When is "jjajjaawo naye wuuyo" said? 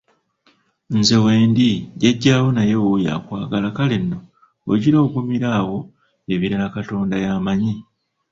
1.99-3.09